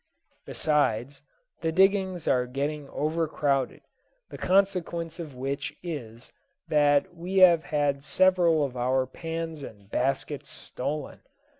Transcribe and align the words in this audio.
Besides, 0.47 1.21
the 1.61 1.71
diggings 1.71 2.27
are 2.27 2.47
getting 2.47 2.89
overcrowded; 2.89 3.81
the 4.31 4.37
consequence 4.39 5.19
of 5.19 5.35
which 5.35 5.75
is, 5.83 6.31
that 6.67 7.13
we 7.15 7.37
have 7.37 7.65
had 7.65 8.03
several 8.03 8.63
of 8.65 8.75
our 8.75 9.05
pans 9.05 9.61
and 9.61 9.91
baskets 9.91 10.49
stolen. 10.49 11.21